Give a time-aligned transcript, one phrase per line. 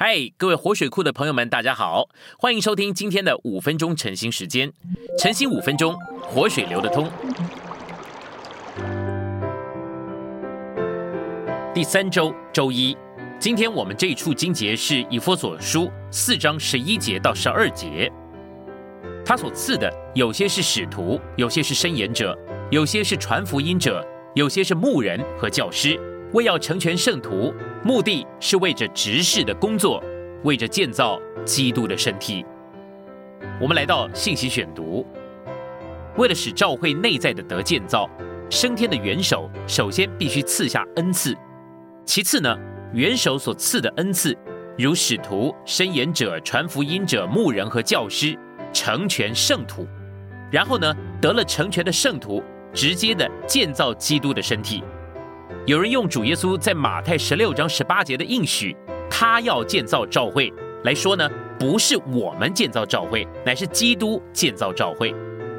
[0.00, 2.08] 嗨，各位活水库的朋友们，大家好，
[2.38, 4.72] 欢迎收听今天的五分钟晨兴时间。
[5.18, 7.10] 晨兴五分钟，活水流得通。
[11.74, 12.96] 第三周周一，
[13.40, 18.08] 今天我们这一处经节是以佛所书四章十一节到十二节。
[19.26, 22.38] 他所赐的有些是使徒，有些是申言者，
[22.70, 24.06] 有些是传福音者，
[24.36, 25.98] 有些是牧人和教师。
[26.34, 27.54] 为要成全圣徒，
[27.84, 30.02] 目的是为着执事的工作，
[30.42, 32.44] 为着建造基督的身体。
[33.60, 35.06] 我们来到信息选读，
[36.16, 38.08] 为了使教会内在的得建造，
[38.50, 41.36] 升天的元首首先必须赐下恩赐，
[42.04, 42.56] 其次呢，
[42.92, 44.36] 元首所赐的恩赐，
[44.76, 48.36] 如使徒、申言者、传福音者、牧人和教师，
[48.72, 49.86] 成全圣徒，
[50.50, 54.82] 然后呢，得了成全的圣徒，直接的建造基督的身体。
[55.66, 58.76] 有人用主耶稣在马太十六章十八节的应许，
[59.10, 60.52] 他要建造教会
[60.84, 65.14] 来说呢，不是我们建造教会，乃是基督建造教会。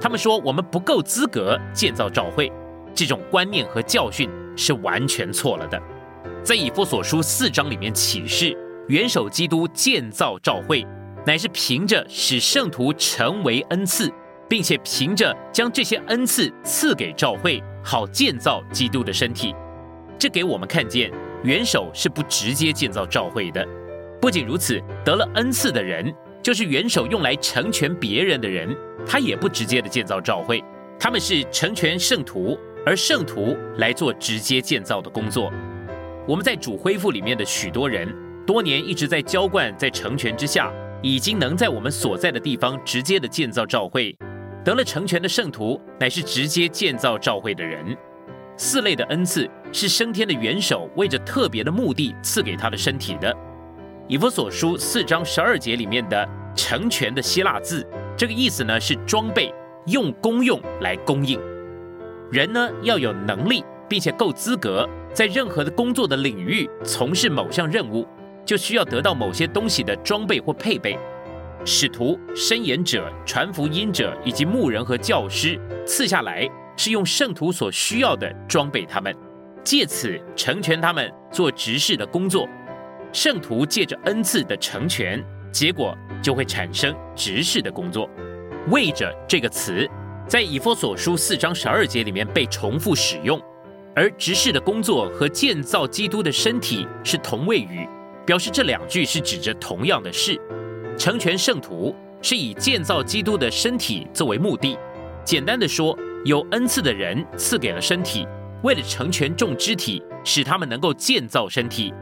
[0.00, 2.52] 他们说我们不够资格建造教会，
[2.94, 5.80] 这种观念和教训是完全错了的。
[6.42, 8.54] 在以弗所书四章里面启示，
[8.88, 10.86] 元首基督建造教会，
[11.24, 14.12] 乃是凭着使圣徒成为恩赐，
[14.48, 19.54] 并且凭着将这些恩赐赐给教会，好建造基督的身体。
[20.18, 21.10] 这给我们看见，
[21.42, 23.66] 元首是不直接建造教会的。
[24.20, 28.74] 不仅如此，得了恩赐的人，就是元首用来成全别人的人，
[29.06, 30.64] 他也不直接的建造教会。
[30.98, 35.52] 他们是成全圣徒，而圣徒来做直接建造的工作。
[36.26, 38.08] 我们在主恢复里面的许多人，
[38.46, 44.16] 多年一直在浇灌，在成全之下，已经能在我们所在的地方直接的建造教会。
[44.64, 47.94] 得了成全的圣徒，乃是直接建造教会的人。
[48.56, 53.34] 四类的恩赐是升天的元首为着特别的目的赐给他的身体的。
[54.06, 59.52] 以弗所书四章十二节里面的“成全”的希腊字，这个意思呢是装备，
[59.86, 61.40] 用功用来供应。
[62.30, 68.06] 人呢要有能力，并且够资格，在任何的工作的领域从事某项任务，
[68.44, 70.98] 就需要得到某些东西的装备或配备。
[71.64, 76.46] 使徒、申言者、传福音者以及牧人和教师赐下来。
[76.76, 79.14] 是用圣徒所需要的装备他们，
[79.62, 82.48] 借此成全他们做执事的工作。
[83.12, 88.10] 圣徒借着恩赐的成全，结果就会产生执事的工作。
[88.70, 89.88] 为着这个词，
[90.26, 93.40] 在以弗所书四章十二节里面被重复使用，
[93.94, 97.88] 而执事的工作和建造基督的身体是同位语，
[98.26, 100.40] 表示这两句是指着同样的事。
[100.98, 104.76] 成全圣徒是以建造基督的身体作为目的。
[105.24, 105.96] 简单的说。
[106.24, 108.26] 有恩赐的人赐给了身体，
[108.62, 111.92] 为了成全众肢体，使他们能够建造身体。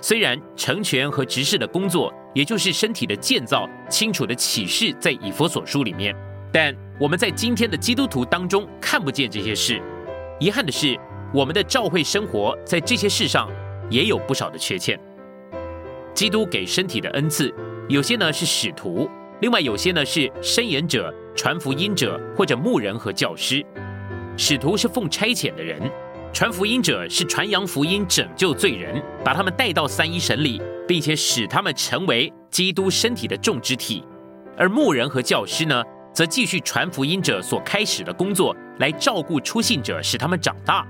[0.00, 6.14] 虽然成全和执事的工作，也就是身体的建造，清楚的启示在以佛所书里面，
[6.52, 9.82] 但我们在今天的基督徒当中看不见这些事。
[10.38, 10.96] 遗憾的是，
[11.32, 13.50] 我们的教会生活在这些事上
[13.90, 14.96] 也有不少的缺陷。
[16.14, 17.52] 基督给身体的恩赐，
[17.88, 19.10] 有些呢是使徒，
[19.40, 21.12] 另外有些呢是伸言者。
[21.34, 23.64] 传福音者或者牧人和教师，
[24.36, 25.80] 使徒是奉差遣的人，
[26.32, 34.04] 传福音者是传扬福音拯救罪人，把他们带到三一神里，并且使他们成为基督身体的众肢体。
[34.56, 40.86] 而牧人和教师呢，则继续传福音者所开始的工作，来照顾出信者，使他们长大。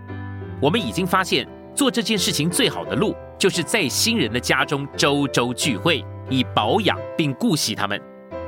[0.61, 7.99] 我们已经发现，做这件事情最好的路，就是在新人的家中周周聚会，以保养并顾惜他们，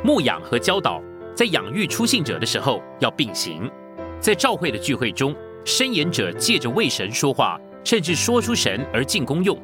[0.04, 1.02] 牧养和教导。
[1.36, 3.70] 在养育出信者的时候要并行，
[4.18, 5.36] 在召会的聚会中，
[5.66, 9.56] 申言者借着为神说话，甚至说出神而进功用。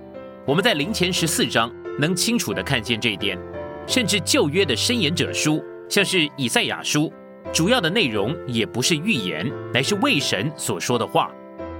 [0.46, 3.38] 我们在灵前十四章能清楚的看见这一点。
[3.86, 7.10] 甚至旧约的申言者书，像是以赛亚书，
[7.54, 11.32] 主要的内容也不是预言，乃是为神所说的话。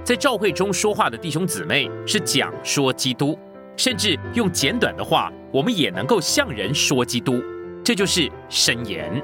[0.03, 3.37] 在召会中说话的弟兄姊妹是讲说基督，
[3.77, 7.41] 甚至用简短的话，我们也能够向人说基督，
[7.85, 9.23] 这就是申言。